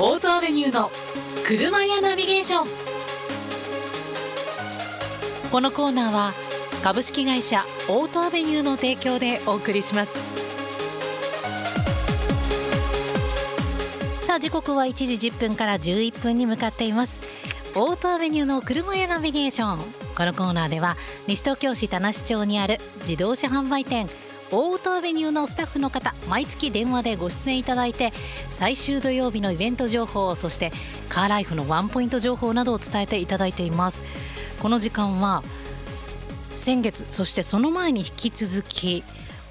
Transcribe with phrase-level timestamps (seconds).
[0.00, 0.90] オートアベニューの
[1.46, 2.66] 車屋ナビゲーション。
[5.52, 6.32] このコーナーは
[6.82, 10.18] 株式会社オートアベニューの提供でお送りします。
[14.20, 17.22] さあ時刻は1時1分から11分に向かっています。
[17.76, 19.78] オートアベニューの車屋ナビゲーション。
[20.16, 20.96] このコーナーでは
[21.28, 24.08] 西東京市田無町にある自動車販売店
[24.52, 28.12] オートアベニューのスタッフの方毎月電話でご出演いただいて
[28.50, 30.70] 最終土曜日のイベント情報そして
[31.08, 34.02] カーライフのワンポイント情報などを伝えていただいています。
[34.60, 35.42] この時間は
[36.56, 39.02] 先月そしてその前に引き続き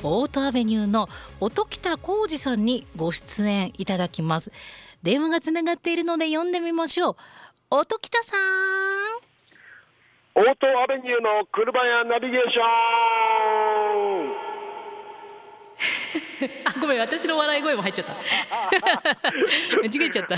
[0.03, 1.07] オートアベニューの
[1.39, 4.51] 音北浩二さんにご出演いただきます。
[5.01, 7.15] 電話がつながっているので呼んでみましょう。
[7.69, 8.39] 音北さん。
[10.35, 13.72] オートアベニューの車やナビゲーション。
[16.65, 18.13] あごめん私の笑い声も入っちゃった。
[19.81, 20.37] 間違えちゃった。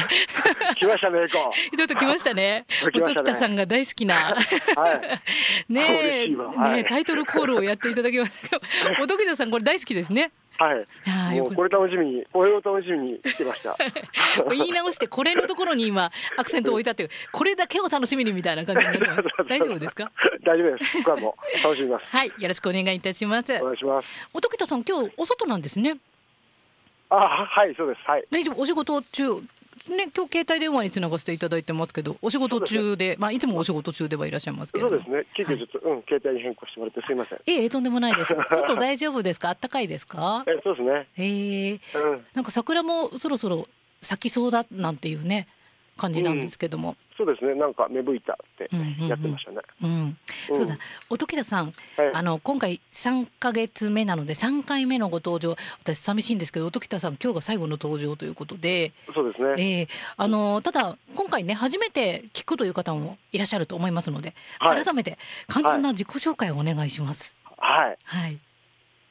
[0.75, 2.65] 来ましたねこちょっと来ましたね。
[2.93, 4.35] 音北さんが大好きな、
[4.75, 5.19] はい、
[5.73, 8.59] ねえ、はい、ねタイトルコールをやっていただきました
[9.01, 10.31] 音北さんこれ大好きですね。
[10.57, 10.71] は
[11.33, 11.39] い。
[11.41, 13.75] もうこれ楽しみに、これを楽しみにしてました。
[14.49, 20.11] 言い直してこれのところに今アクセントを置いたってこれだけを楽しみにみたいな感じになって大丈夫ですか？
[20.45, 20.97] 大丈夫です。
[20.99, 22.05] 僕はもう楽しみます。
[22.05, 23.53] はい、よろしくお願いいたします。
[23.55, 24.07] お願いします。
[24.33, 25.97] 音北さん今日お外なんですね。
[27.09, 28.01] あ、はい、そうです。
[28.07, 28.23] はい。
[28.31, 29.23] 大丈夫、お仕事中。
[29.87, 34.89] ね、今日携帯電話につながせていただいてますけど、お仕事中で、まあいつもお仕事中ではいらっしゃいますけど。
[34.89, 35.25] そうですね。
[35.35, 37.39] 急遽ちょっと、はい、うん、携帯に変更してもらってすいません。
[37.45, 38.33] ええ、とんでもないです。
[38.49, 39.55] 外大丈夫ですか？
[39.59, 40.43] 暖かいですか？
[40.47, 41.07] え、そうですね。
[41.17, 43.67] ええーうん、なんか桜もそろそろ
[44.01, 45.47] 咲きそうだなんていうね。
[45.97, 47.55] 感じなんですけども、うん、そうですね。
[47.55, 48.69] なんか芽吹いたって
[49.07, 49.99] やってましたね、うん、うん。
[50.01, 50.17] うん、
[50.55, 50.77] そうだ。
[51.09, 51.73] 音喜多さん、はい、
[52.13, 55.55] あの今回3か月目なので3回目のご登場。
[55.81, 58.91] 私寂しいんですけど音喜多さん今日が最後の登場ということで。
[59.13, 67.37] そうですね、えー、あのただ今回ね初めて聞くという方もいらっしゃると思いますので、はい、改めて簡単な自己紹介をお願いします。
[67.57, 68.39] はい、はい、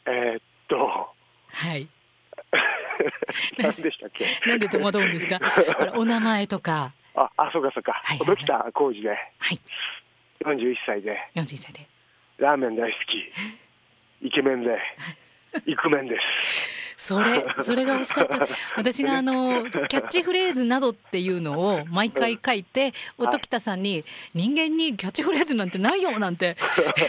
[0.06, 0.77] えー、っと。
[1.49, 1.89] はい
[3.59, 4.25] 何でしたっけ？
[4.49, 5.38] なんで戸惑うんですか？
[5.94, 6.93] お名前とか。
[7.16, 7.93] あ、あ、そうかそうか。
[8.05, 9.09] はい音喜多浩二で。
[9.10, 9.16] は
[9.55, 9.60] い。
[10.44, 11.16] 四十一歳で。
[11.34, 11.87] 四十一歳で。
[12.38, 12.99] ラーメン大好
[14.21, 14.27] き。
[14.27, 14.78] イケメンで。
[15.66, 16.84] イクメンです。
[16.97, 18.47] それそれが欲しかった。
[18.76, 24.04] 私があのキャッチフレーズなどっていうのを毎回書いて音喜多さんに
[24.34, 26.56] 「人間にキャッチフレーズなんてないよ」なんて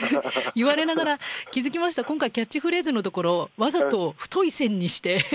[0.56, 1.20] 言われながら
[1.52, 2.04] 気づきました。
[2.04, 5.20] 今回キャッチフレーズのところわざと太い線にして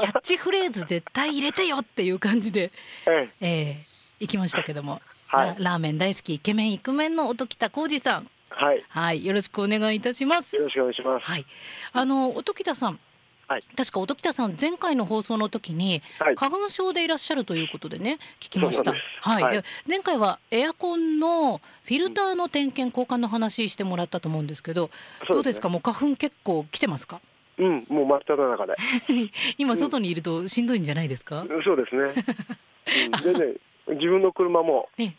[0.00, 2.70] キャッチフレーズ絶対入れてよっていう感じで、
[3.06, 3.76] ええ。
[4.20, 8.30] ー、行きましたけども、はい、ラーメン大好きイケメンイクメンの音喜多浩二さん
[8.60, 10.56] はい、はい、よろしくお願いいたします。
[10.56, 11.24] よろしくお願いします。
[11.24, 11.46] はい、
[11.92, 12.98] あの音喜多さん、
[13.46, 18.92] はい、確か音喜多さん前回の放送の時に、はい、花粉症でいらっしゃるということでね聞きました。
[19.20, 24.90] はい、はい、で前回はエアコンのフィルターの点検交換の話してもらったと思うんですけど、
[25.28, 25.68] うん、どうですか？
[25.68, 27.20] もう花粉結構来てますか？
[27.58, 28.74] うん、もう真っ只中で。
[29.56, 31.42] 今外にいるとしんどいんじゃないですか？
[31.42, 32.24] うん、そうですね。
[33.24, 33.54] うん、でね、
[33.88, 34.88] 自分の車も。
[34.98, 35.12] ええ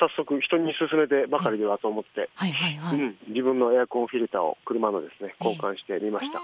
[0.00, 2.52] 早速人に勧めてばかりではと思って、はい。
[2.52, 2.76] はい。
[2.76, 6.40] はい、うん、自分のエアコンフィルターを車のですね交換してみました。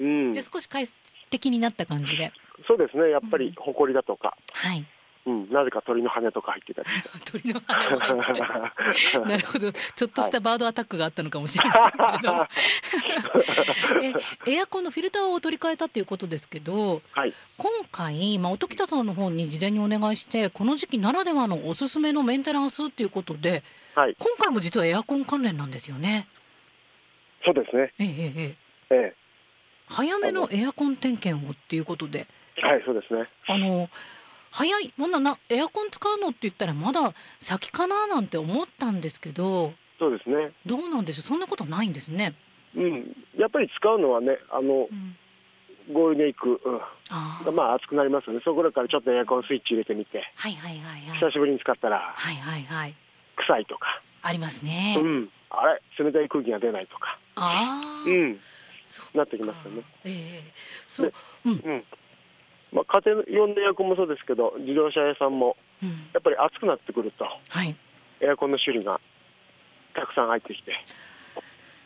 [0.00, 0.84] えー、うん、じゃあ少し快
[1.28, 2.32] 適になった感じで。
[2.66, 3.10] そうですね。
[3.10, 4.84] やっぱり埃だとか、はい。
[5.26, 6.88] うん、なぜか鳥の羽とか入ってたり
[7.26, 9.72] 鳥の羽 なるほど。
[9.72, 12.46] ちょっとしたバードアタックがあったのかもしれませんけれども
[14.46, 23.64] えエアコンのフィルターを取り替えたっていうことですけど、はい、今回、まあ、音喜多さんの方に事前にお願いしてこの時期ならではのおすすめのメンテナンスっていうことで、
[23.96, 26.28] はい、今回も実はエアコン関連なんですよね。
[27.44, 27.92] そうですね。
[27.98, 28.56] ええええ
[28.90, 29.14] ええ、
[29.88, 30.48] 早めの。
[30.50, 32.26] エアコン点検をっていうことで。
[32.58, 33.28] はい、そうですね。
[33.46, 33.88] あの
[34.56, 34.90] 早い。
[34.96, 39.74] もんななエアコン使うのって言ったらまだ先かななんて思ったんですけど。
[39.98, 40.52] そうですね。
[40.64, 42.34] どうなんでしょうそんなことないんですね。
[42.74, 45.16] うん、やっぱり使うのはねあの、うん、
[45.92, 46.80] ゴールデンウィーク、うん、
[47.10, 48.40] あまあ暑くなりますよね。
[48.44, 51.18] そこらからちょっとエアコンスイッチ入れてみて、はいはいはいはい。
[51.18, 52.94] 久しぶりに使ったらはいはいはい。
[53.36, 54.96] 臭いとか、ありますね。
[54.98, 55.82] うん、あれ？
[56.02, 58.40] 冷たい空気が出ないとか、ああ、うん、
[58.82, 59.82] そうなってきますよね。
[60.06, 60.52] ええ。
[60.86, 61.12] そう、
[61.44, 61.52] うん。
[61.52, 61.84] うん
[62.72, 67.76] まあ、家庭用のエアコンもそうですけど自動車屋さんもうん、やっぱり暑くなってくるとはい。
[68.20, 68.98] エアコンの修理が
[69.94, 70.72] たくさん入ってきて、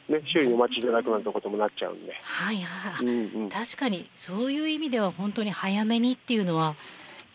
[0.08, 6.76] ね、修理お待ちいただくなんてこともなっちゃうんで、はいはい、うんうん、確かにそういう意味では本当に早めにっていうのは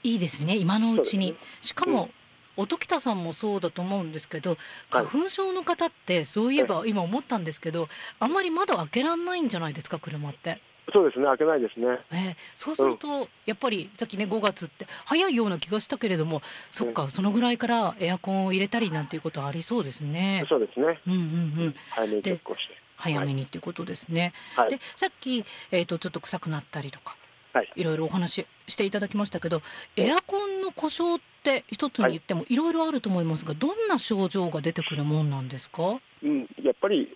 [0.04, 2.10] いいですね今のうちに、そうですしかも、
[2.58, 4.56] 音喜多さんもそうだと思うんですけど
[4.90, 7.90] 花粉症の方ってそういえば今思ったんですけど
[8.20, 10.62] あんまり窓開けらんないんじゃないですか車って。
[10.94, 11.88] そうですね、開けないですね。
[12.12, 16.42] えーそうすると、やっぱりさっきね5月って早いような気がしたけれども
[16.72, 20.46] そっか、そのぐらいからエアコンを入れたりなんていうことありそうですね。
[20.48, 21.00] そうですね。
[21.08, 21.24] うんうんう
[21.70, 22.76] ん早めにチェックをして。
[22.98, 24.34] 早めにっていうことですね。
[24.56, 27.16] はいでさっき、えー、とちょっと臭くなったりとか、
[27.54, 29.62] はいいろいろお話ししていただきましたけど
[29.98, 36.00] エアコンの故障って一つに言ってもいろいろあると思いますがどんな症状が出てくるもんなんですか？
[36.24, 37.16] うん、やっぱり。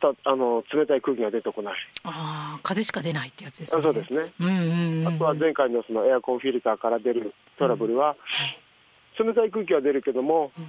[0.00, 1.74] あ、あた、あの、冷たい空気が出てこない。
[2.04, 3.80] あー風しか出ないってやつですね。
[3.80, 4.32] あそうですね。
[4.40, 8.58] うんうんうん、あとは前回のそのエアコンフィルターから出るトラブルは、はい。
[9.24, 10.64] 冷たい空気は出るけども、うん。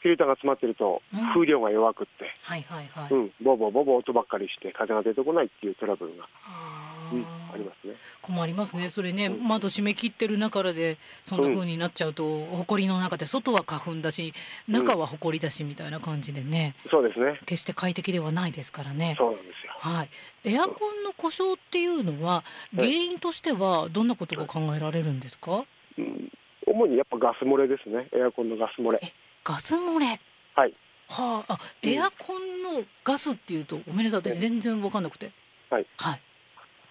[0.00, 1.32] フィルターが詰まってるとうん。
[1.34, 3.14] 風量が弱くって、はいはいはい。
[3.14, 7.24] うん、ボボボボ音ばっかりして風が出てこないっていうトラブルが、あうん、ー
[7.54, 7.94] ありますね。
[8.22, 14.32] 困りますねそれねうん窓閉め切ってる中でそんな風になっちゃうと、埃の中で外は花粉だし
[14.68, 17.38] 中は埃だしみたいな感じでねそうですね。
[17.46, 19.14] 決して快適ではないですからね。
[19.18, 19.72] そうなんですよ。
[19.78, 20.08] はい、
[20.44, 22.42] エアコンの故障っていうのは
[22.74, 25.64] 原因としてはどんなことが考えられるんですか？
[25.98, 26.32] うん、
[26.66, 28.08] 主にやっぱガス漏れですね。
[28.12, 29.00] エアコンのガス漏れ。
[29.44, 30.20] ガス漏れ？
[30.54, 30.74] はい。
[31.08, 35.30] はあ、あうんエアコンのガスっていうとごめんなさい私全然わかんなくて
[35.70, 35.86] はい。
[35.98, 36.20] はい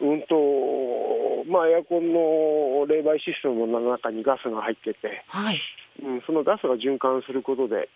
[0.02, 0.36] うんと、
[1.50, 5.62] まあエアコンの冷媒システムの中にガスが入ってて、はい。
[6.04, 7.90] うん、そのガスが循環することで、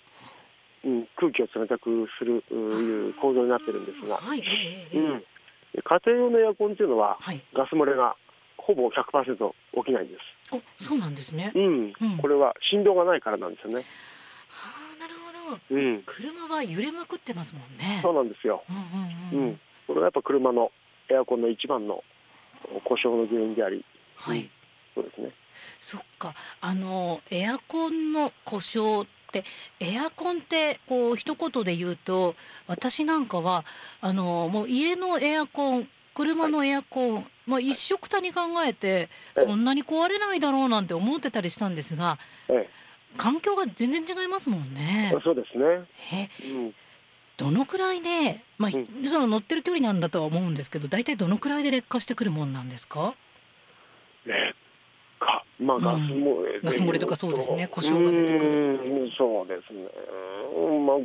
[0.85, 4.39] うん、空気を冷たくするういう構造になってるんですが、はい。
[4.39, 5.23] うん、
[5.73, 7.41] 家庭用のエアコンっていうのははい。
[7.53, 8.15] ガス漏れが
[8.57, 9.35] ほぼ100%
[9.75, 10.55] 起きないんです。
[10.55, 11.93] おそうなんですね、うん。
[11.99, 13.83] うん、これは振動がないからなんですよね。
[14.49, 15.75] はあなるほど。
[15.75, 17.99] うん、車は揺れまくってますもんね。
[18.01, 18.63] そうなんですよ。
[18.69, 20.71] うんうんうん、うん、これがやっぱ車の
[21.09, 22.03] エアコンの一番の
[22.83, 23.83] 故障の原因であり、
[24.15, 24.49] はい
[24.95, 25.31] そうですね。
[25.79, 29.43] そっかあのエアコンの故障って
[29.79, 32.35] エアコンってこう一言で言うと
[32.67, 33.65] 私なんかは
[34.01, 42.17] あのもう家のエアコン車のエアコン、まあ、一緒くたに考えてええそんなに壊れないだろうなんて思ってたりしたんですが
[42.49, 42.67] え
[43.17, 45.21] 環境が全然違いますもんねえ、。
[45.23, 45.65] そうですね。
[46.13, 46.75] えうん、
[47.39, 53.15] どのくらいで、まあ、ひうその乗ってる距離なんだとは思うんですけど大体どのくらいで劣化してくるもんなんですか？
[54.25, 54.35] 劣
[55.19, 55.83] 化、まあうん。
[55.83, 57.69] ガス漏れ、ガス漏れとかそうですね。
[57.71, 58.51] 故障が出てくる。
[59.01, 59.87] うん、そうですね。
[60.53, 60.97] うんまあ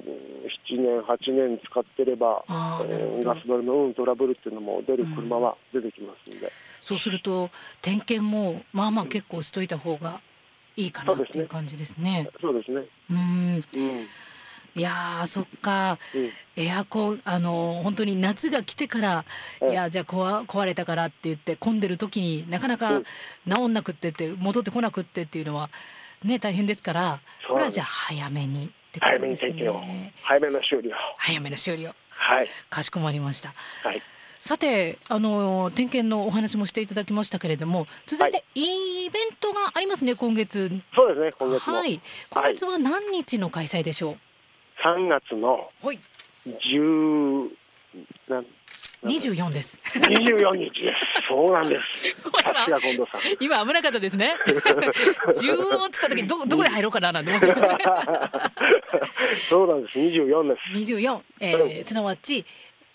[0.66, 10.20] 七年八年使ってれば、ガス漏れのうんトラブルっていうのも出る車は出てきますんで、そうすると点検もまあまあ結構しといた方が
[10.76, 12.28] いいかなっていう感じですね。
[12.40, 12.82] そうですね。
[13.10, 13.16] うん。
[13.16, 13.20] う
[13.58, 13.62] ん、
[14.76, 15.98] いやーそっか。
[16.14, 19.24] うん、エアコンあの本当に夏が来てから
[19.60, 23.04] ええいやじゃあ壊壊れたからって言って混んでる時になかなかうん。
[23.48, 25.70] 治んなくってって戻ってこなくってっていうのは
[26.24, 30.12] ね大変ですからこれはじゃあ早めにってことですね。
[30.22, 30.94] 早めの修理を。
[31.18, 33.52] 早めの終了はい、かしこまりました。
[33.82, 34.00] はい。
[34.40, 40.68] さてあの点検のお話もしていただきましたけれども続いてイベントがありますね今月。
[40.94, 41.32] そうですね。
[41.38, 41.76] 今月も。
[41.76, 42.00] はい。
[42.30, 44.16] 今月は何日の開催でしょ
[44.84, 45.98] 三月のうはい。
[46.60, 46.78] 十
[48.28, 48.46] なん
[49.02, 49.80] 24です。
[50.10, 51.00] 二十四日です。
[51.26, 52.08] そうなんです。
[52.44, 53.20] さすが近藤さん。
[53.40, 54.36] 今危なかったですね。
[54.46, 58.52] 10をつった時どどこで入ろうかななんて思ってました
[59.48, 59.98] そうなんです。
[59.98, 60.78] 二十四です。
[60.78, 62.44] 24、えー、すなわち、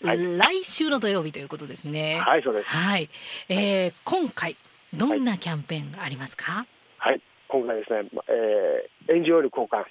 [0.04, 0.38] はい。
[0.38, 2.20] 来週の土曜日ということですね。
[2.24, 2.68] はい、そうです。
[2.68, 3.08] はい、
[3.48, 4.54] えー、今回
[4.94, 6.66] どんなキャンペーンがありますか？
[6.98, 9.84] はい、今回ですね、まえー、エンジンオイル交換、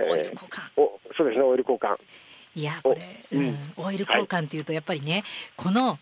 [0.00, 0.60] オイル交換。
[0.76, 1.96] おそうですね、オイル交換、
[2.54, 3.00] いやこれ、
[3.32, 3.56] おうん。
[3.76, 5.24] オイル交換っていうとやっぱりね、
[5.56, 5.98] この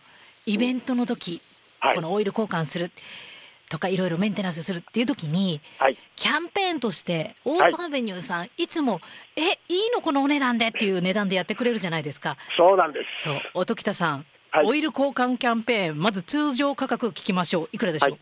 [0.46, 1.40] イベントの時、
[1.80, 1.94] はい。
[1.96, 2.90] このオイル交換する
[3.68, 9.00] とかいろいろメンテナンスするっていう時にはい、キャンペーンとしてオートアベニューさん、い、つも
[9.36, 12.36] 「えいいのこのお値段で」っていう値段でやってくれるじゃないですか。
[12.56, 13.22] そうなんです。
[13.22, 14.66] そう音喜多さん、はい。
[14.66, 17.68] オイル交換キャンペーンまず通常価格聞きましょう。
[17.72, 18.20] いくらでしょう、はい。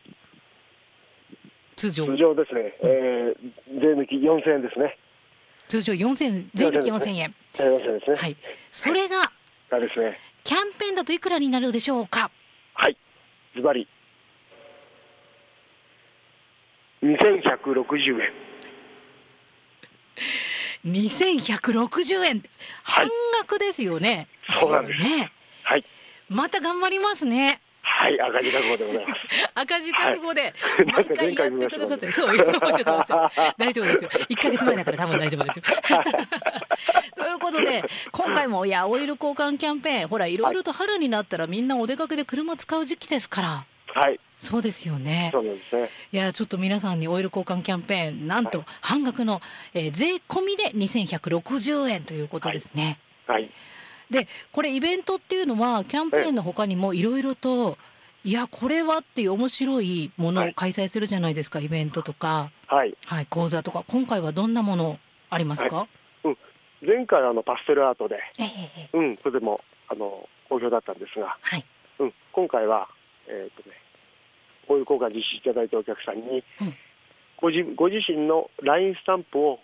[1.77, 4.97] 通常通常ですね、えー、税抜き四千円ですね。
[5.75, 7.35] 通常4000税抜き4000円四千円。
[7.99, 8.17] ですね。
[8.17, 8.37] はい。
[8.71, 9.33] それが
[9.69, 12.31] がですね、キャンペーンだといくらになるでしょうか？
[12.75, 12.97] はい、
[13.57, 13.89] ズバリ。
[17.03, 18.33] 二千百六十円。
[20.87, 22.43] 2160円
[22.85, 23.09] 半
[23.41, 24.29] 額ですよね、
[24.61, 25.03] そうなんです。
[25.03, 25.33] ね。
[25.65, 25.85] はい、
[26.29, 27.61] また頑張りますね
[28.05, 29.21] はい、赤字覚悟でございます。
[29.55, 30.53] 赤字覚悟ではい。
[30.87, 34.11] 毎回やってくださって、そう言いました言いました大丈夫ですよ。
[34.11, 35.65] 1ヶ月前だから多分大丈夫ですよ。
[37.17, 37.83] ということで
[38.13, 43.65] 今回もいやオイル交換キャンペーンほらいろいろと春になったらみんなお出かけで車使う時期ですから。
[43.87, 45.31] はい、そうですよね。
[45.33, 45.89] そうですね。
[46.13, 49.41] いやちょっと皆さんにオイル交換キャンペーンなんと半額の、
[49.73, 52.99] えー税込みで2160円ということですね。
[53.27, 53.49] はい、
[54.11, 57.79] でこれイベントっていうのはキャンペーンの他にもいろいろと
[58.27, 62.97] いやこれはっていう面白いものを開催するじゃないですか、イベントとか、はい。
[63.05, 63.85] はい、講座とか。
[63.87, 65.87] 今回はどんなものありますか、
[66.81, 71.65] 前回あのパステルアートで、ええええうん、それでもあの好評だったんですが、はい。
[71.99, 72.89] うん、今回は、
[73.29, 73.77] えーとね、
[74.67, 76.75] こういう効果実施いただいたお客さんに、うん。
[77.37, 79.61] ご自ご自身の LINE スタンプを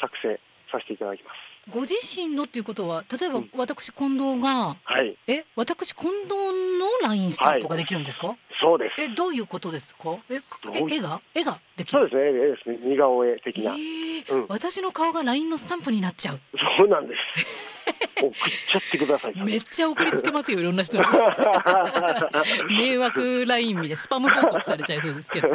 [0.00, 0.38] 作成
[0.70, 1.43] させていただきます。
[1.70, 3.50] ご自身のっていうことは例えばうん。
[3.56, 9.00] 私近藤がはい、え私近藤の LINE スタンプができるんですか、そうです。
[9.02, 10.16] えどういうことですか？
[10.28, 10.40] え
[10.74, 11.20] え絵が？
[11.34, 11.98] 絵ができる？
[12.00, 13.72] そうですね、絵ですね、似顔絵的な。
[13.72, 14.46] えーうん。
[14.48, 16.40] 私の顔が LINE のスタンプになっちゃう。
[16.78, 17.74] そうなんです。
[18.20, 19.32] 送っちゃってください。
[19.42, 21.04] めっちゃ送りつけますよいろんな人に。
[22.76, 25.48] 迷惑 LINE 見でスパム報告されちゃいそうですけど。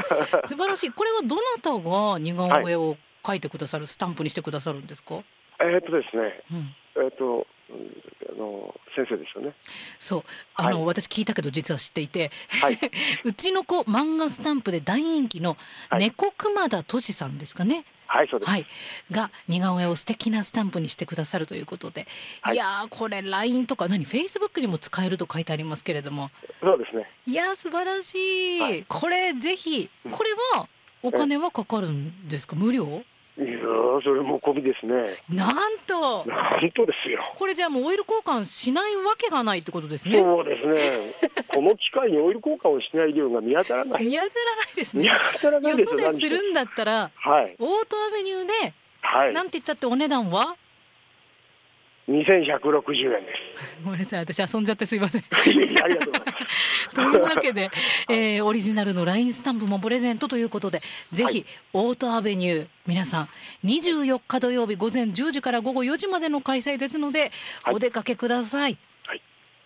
[0.45, 0.91] 素晴らしい。
[0.91, 5.15] これはどなたが似顔絵を描いてくださる、スタンプにしてくださるんですか、
[5.61, 9.53] えーっとですね、うん、えーっと、うんあの先生ですよね。
[9.99, 10.23] そう。
[10.55, 10.85] あの、はい。
[10.85, 12.77] 私聞いたけど実は知っていてはい、
[13.25, 15.57] うちの子漫画スタンプで大人気の
[15.89, 15.99] はい。
[15.99, 18.49] 猫熊田俊さんですかね、はい、そうです。
[18.49, 18.65] はい、
[19.11, 22.07] が似顔絵を素敵なスタンプにしてくださるということで、
[22.41, 22.55] はい。
[22.55, 26.31] い、やーこれ LINE とか何 Facebook にも使えると書いてありますけれども。
[26.61, 27.09] そうですね。
[27.27, 28.85] いやー素晴らしい、はい。
[28.87, 30.67] これぜひこれは
[31.03, 32.55] お金はかかるんですか？
[32.55, 33.03] 無料？
[34.03, 34.93] それも込みですね。
[35.29, 37.19] なんとなんとですよ。
[37.35, 41.39] これじゃあもうオイル交換しないわけがないってことですねそうですね。
[41.47, 44.05] この機会にオイル交換をしない量が見当たらない。
[44.05, 44.29] 見当たらな
[44.71, 46.11] いです見ね当たらないよそですよ。
[46.11, 47.55] でするんだったらはい。
[47.59, 49.33] オートアベニューではい。
[49.33, 50.55] なんて言ったってお値段は
[52.09, 53.19] 二千百六十円で
[53.85, 56.95] ごめんなさい私遊んじゃってすいませんありがとうございます。
[56.95, 57.69] というわけで、
[58.09, 63.29] えーオリジナルの LINE スタンプもプレゼントということでぜひ、はいオートアベニュー皆さん
[63.63, 67.31] 24日土曜日午前10時から午後4時までの開催ですので、
[67.63, 68.77] はいお出かけください。
[69.05, 69.21] はい。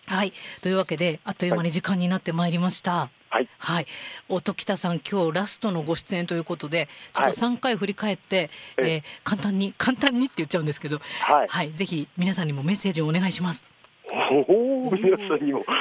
[0.06, 2.92] はい、というわけであっという間に時間になってまいりました。
[2.92, 3.23] はい。
[3.58, 3.86] はい、
[4.28, 8.48] 音北さん今日ラストのご出演ということでちょっと3回振り返って、
[8.78, 11.48] えええー簡単に簡単にって言っちゃうんですけど、はい。
[11.48, 13.64] はい、ぜひ皆さんにもメッセージをお願いします。
[14.12, 15.64] おお、皆さんにも。
[15.66, 15.74] は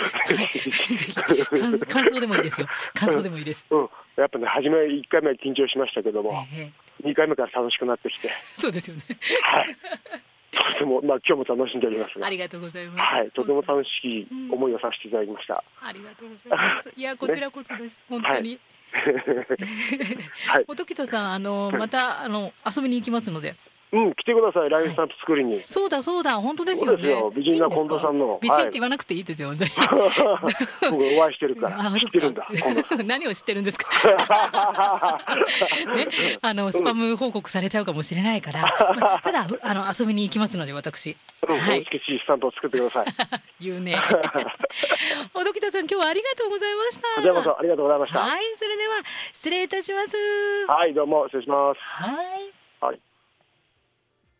[0.44, 2.68] い、感感想でもいいですよ。
[2.94, 3.68] 感想でもいいです。
[3.70, 3.90] うん。
[4.16, 9.04] やっぱね、初め一回目は緊張しましたけども、ええ二回目から楽しくなってきて、そうですよね。
[9.42, 9.76] はい。
[10.54, 12.30] とても、まあ、今日も楽しんでおりますがあ。
[12.30, 13.00] りがとうございます。
[13.00, 15.64] はい、とても楽しい思いをさせていただきました。
[15.82, 16.94] ありがとうございます。
[16.96, 18.06] いや、こちらこそです。
[18.08, 18.60] 本当に。
[20.50, 23.56] はい、音喜多さん、あの、また、あの、遊びに行きますので。
[23.94, 25.62] うん、来てください、ラインスタンプ作りに。
[25.62, 26.98] そうだ、そうだ、本当ですよね。
[26.98, 29.50] そうですよ美人な近藤さんの美人っはいて言わなくていいですよ。
[29.50, 29.72] 本当に
[30.98, 32.48] 僕お会いしてるから、知ってるんだ。
[33.06, 33.88] 何を知ってるんですか？
[35.94, 35.94] ん。
[35.96, 36.08] ね、
[36.42, 38.62] あの、スパム報告されちゃうかもしれないから。
[39.00, 41.16] まあただ、あの、遊びに行きますので、私。
[41.48, 43.06] うん、はい美しいスタンプを作ってください。
[43.62, 43.96] 言うね。
[45.36, 47.08] 音喜多さん、今日はありがとうございました。
[47.18, 48.20] こちらこそありがとうございました。
[48.22, 48.96] はい、それでは
[49.32, 50.18] 失礼いたします。
[50.68, 51.80] はい、どうも失礼します。
[51.84, 52.16] はい。
[52.16, 52.63] はい。